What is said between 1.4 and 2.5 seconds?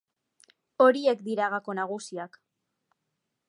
gako nagusiak.